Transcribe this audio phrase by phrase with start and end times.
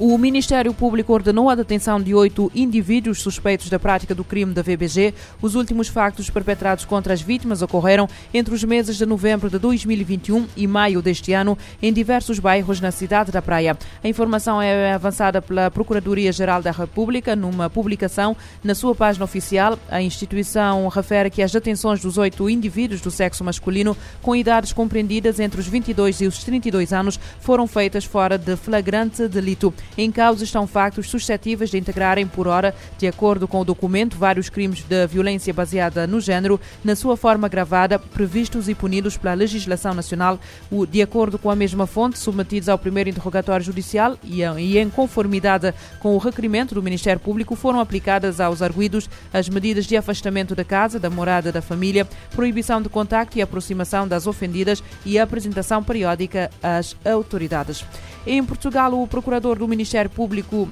[0.00, 4.62] O Ministério Público ordenou a detenção de oito indivíduos suspeitos da prática do crime da
[4.62, 5.12] VBG.
[5.42, 10.46] Os últimos factos perpetrados contra as vítimas ocorreram entre os meses de novembro de 2021
[10.56, 13.76] e maio deste ano em diversos bairros na cidade da Praia.
[14.02, 19.76] A informação é avançada pela Procuradoria-Geral da República numa publicação na sua página oficial.
[19.90, 25.40] A instituição refere que as detenções dos oito indivíduos do sexo masculino com idades compreendidas
[25.40, 29.74] entre os 22 e os 32 anos foram feitas fora de flagrante delito.
[29.96, 34.48] Em causa estão factos suscetíveis de integrarem por hora, de acordo com o documento, vários
[34.48, 39.94] crimes de violência baseada no género, na sua forma gravada, previstos e punidos pela legislação
[39.94, 40.38] nacional,
[40.88, 46.14] de acordo com a mesma fonte, submetidos ao primeiro interrogatório judicial e em conformidade com
[46.14, 50.98] o requerimento do Ministério Público, foram aplicadas aos arguídos as medidas de afastamento da casa,
[50.98, 56.96] da morada da família, proibição de contacto e aproximação das ofendidas e apresentação periódica às
[57.04, 57.84] autoridades.
[58.26, 59.77] Em Portugal, o procurador do Ministério
[60.10, 60.68] Público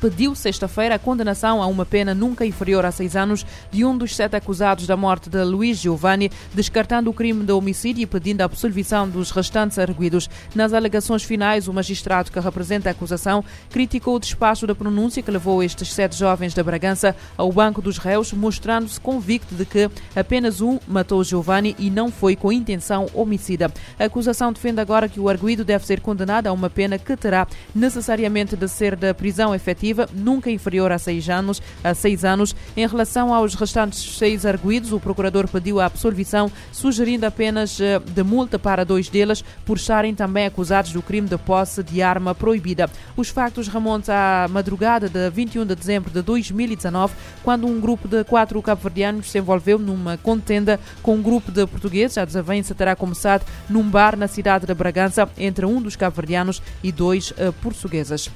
[0.00, 4.14] pediu sexta-feira a condenação a uma pena nunca inferior a seis anos de um dos
[4.14, 8.44] sete acusados da morte de Luís Giovanni, descartando o crime de homicídio e pedindo a
[8.44, 10.28] absolvição dos restantes arguidos.
[10.54, 15.30] Nas alegações finais, o magistrado que representa a acusação criticou o despacho da pronúncia que
[15.30, 20.60] levou estes sete jovens da Bragança ao banco dos réus, mostrando-se convicto de que apenas
[20.60, 23.72] um matou Giovanni e não foi com intenção homicida.
[23.98, 27.46] A acusação defende agora que o arguido deve ser condenado a uma pena que terá
[27.74, 31.62] necessariamente de ser da prisão efetiva nunca inferior a seis anos.
[31.82, 32.54] A seis anos.
[32.76, 38.22] Em relação aos restantes seis arguídos, o procurador pediu a absolvição, sugerindo apenas eh, de
[38.22, 42.90] multa para dois deles por estarem também acusados do crime de posse de arma proibida.
[43.16, 48.24] Os factos remontam à madrugada de 21 de dezembro de 2019, quando um grupo de
[48.24, 52.18] quatro cabo-verdianos se envolveu numa contenda com um grupo de portugueses.
[52.18, 56.92] A desavença terá começado num bar na cidade de Bragança entre um dos cabo-verdianos e
[56.92, 58.30] dois uh, portugueses.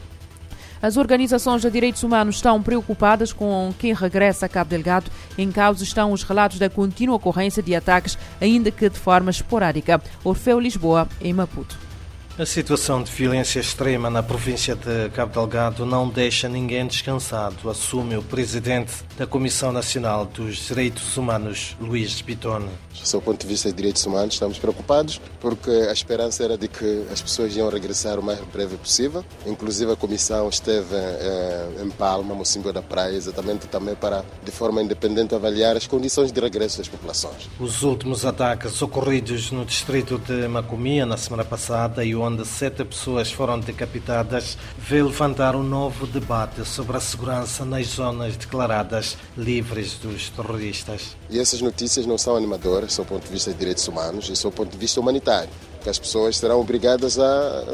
[0.82, 5.08] As organizações de direitos humanos estão preocupadas com quem regressa a Cabo Delgado.
[5.38, 10.02] Em causa estão os relatos da contínua ocorrência de ataques, ainda que de forma esporádica.
[10.24, 11.91] Orfeu Lisboa, em Maputo.
[12.38, 18.16] A situação de violência extrema na província de Cabo Delgado não deixa ninguém descansado, assume
[18.16, 22.70] o presidente da Comissão Nacional dos Direitos Humanos, Luís Bitone.
[23.12, 27.04] Do ponto de vista de direitos humanos, estamos preocupados porque a esperança era de que
[27.12, 29.22] as pessoas iam regressar o mais breve possível.
[29.44, 34.82] Inclusive a comissão esteve eh, em Palma, Mocimboa da Praia, exatamente também para, de forma
[34.82, 37.50] independente, avaliar as condições de regresso das populações.
[37.60, 42.84] Os últimos ataques ocorridos no distrito de Macomia na semana passada e o onde sete
[42.84, 49.94] pessoas foram decapitadas, veio levantar um novo debate sobre a segurança nas zonas declaradas livres
[49.94, 51.16] dos terroristas.
[51.28, 54.50] E essas notícias não são animadoras, do ponto de vista de direitos humanos e do
[54.50, 55.50] ponto de vista humanitário
[55.82, 57.64] que as pessoas serão obrigadas a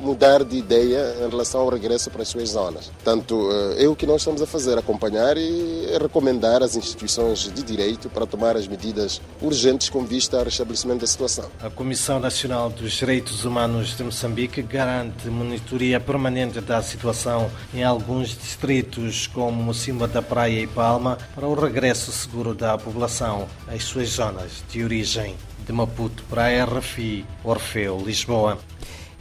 [0.00, 2.90] mudar de ideia em relação ao regresso para as suas zonas.
[3.04, 7.62] Tanto eh, é o que nós estamos a fazer, acompanhar e recomendar às instituições de
[7.62, 11.44] direito para tomar as medidas urgentes com vista ao restabelecimento da situação.
[11.60, 18.30] A Comissão Nacional dos Direitos Humanos de Moçambique garante monitoria permanente da situação em alguns
[18.30, 24.08] distritos como Mocimba da Praia e Palma para o regresso seguro da população às suas
[24.08, 25.36] zonas de origem
[25.70, 28.58] de Maputo para a RFI Orfeu Lisboa.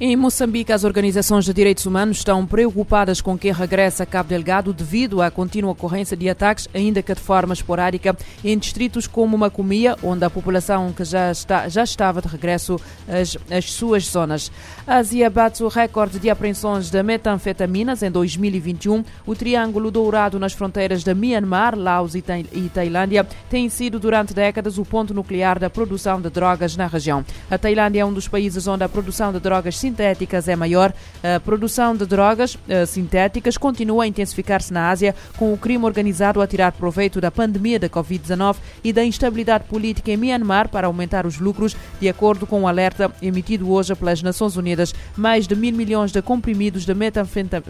[0.02, 4.72] Em Moçambique, as organizações de direitos humanos estão preocupadas com quem regressa a Cabo Delgado
[4.72, 9.98] devido à contínua ocorrência de ataques, ainda que de forma esporádica, em distritos como Macomia,
[10.02, 14.50] onde a população que já, está, já estava de regresso às, às suas zonas.
[14.88, 19.04] A Ásia bate o recorde de apreensões de metanfetaminas em 2021.
[19.28, 22.24] O Triângulo Dourado nas fronteiras de Myanmar, Laos e,
[22.54, 27.26] e Tailândia tem sido durante décadas o ponto nuclear da produção de drogas na região.
[27.52, 30.94] A Tailândia é um dos países onde a produção de drogas se sintéticas é maior.
[31.24, 36.42] A produção de drogas uh, sintéticas continua a intensificar-se na Ásia, com o crime organizado
[36.42, 41.26] a tirar proveito da pandemia da Covid-19 e da instabilidade política em Myanmar para aumentar
[41.26, 44.94] os lucros, de acordo com o um alerta emitido hoje pelas Nações Unidas.
[45.18, 47.64] Mais de mil milhões de comprimidos de metanfeta,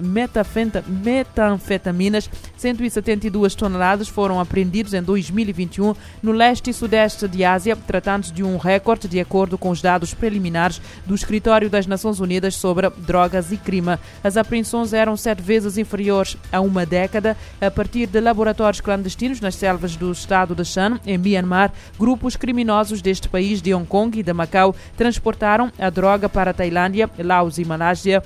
[0.88, 8.44] metanfetaminas, 172 toneladas, foram apreendidos em 2021 no leste e sudeste de Ásia, tratando-se de
[8.44, 12.90] um recorde, de acordo com os dados preliminares do Escritório das Nações Nações Unidas sobre
[12.90, 13.98] drogas e crime.
[14.24, 17.38] As apreensões eram sete vezes inferiores a uma década.
[17.62, 23.02] A partir de laboratórios clandestinos nas selvas do estado de Shan, em Myanmar, grupos criminosos
[23.02, 27.58] deste país, de Hong Kong e de Macau, transportaram a droga para a Tailândia, Laos
[27.58, 28.24] e Malásia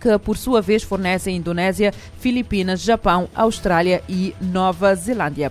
[0.00, 5.50] que por sua vez fornecem Indonésia, Filipinas, Japão, Austrália e Nova Zelândia.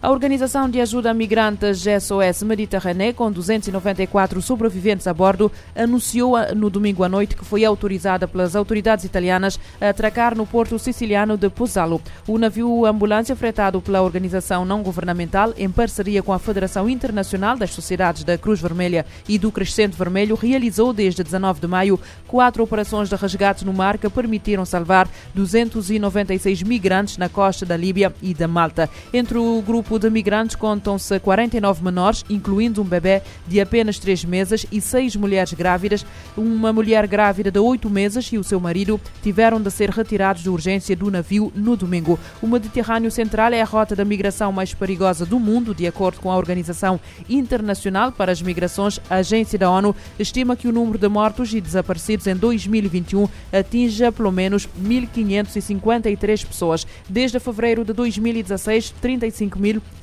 [0.00, 6.70] A Organização de Ajuda a Migrantes SOS Mediterrânea, com 294 sobreviventes a bordo, anunciou no
[6.70, 11.50] domingo à noite que foi autorizada pelas autoridades italianas a atracar no porto siciliano de
[11.50, 12.00] Pozzallo.
[12.28, 17.70] O navio ambulância fretado pela organização não governamental, em parceria com a Federação Internacional das
[17.70, 21.98] Sociedades da Cruz Vermelha e do Crescente Vermelho, realizou desde 19 de maio
[22.28, 28.14] quatro operações de resgate no mar que permitiram salvar 296 migrantes na costa da Líbia
[28.22, 28.88] e da Malta.
[29.12, 34.66] Entre o grupo de migrantes contam-se 49 menores, incluindo um bebê de apenas 3 meses
[34.72, 36.04] e seis mulheres grávidas.
[36.36, 40.50] Uma mulher grávida de 8 meses e o seu marido tiveram de ser retirados de
[40.50, 42.18] urgência do navio no domingo.
[42.42, 46.32] O Mediterrâneo Central é a rota da migração mais perigosa do mundo, de acordo com
[46.32, 46.98] a Organização
[47.28, 51.60] Internacional para as Migrações, a agência da ONU estima que o número de mortos e
[51.60, 56.86] desaparecidos em 2021 atinja pelo menos 1.553 pessoas.
[57.08, 58.94] Desde fevereiro de 2016,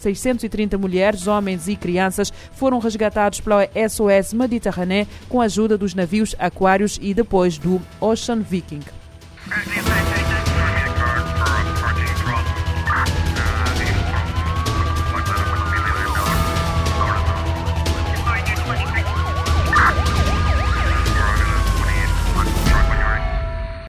[0.04, 6.36] 35.630 mulheres, homens e crianças foram resgatados pela SOS Mediterrânea com a ajuda dos navios
[6.39, 8.81] Aquários e depois do Ocean Viking.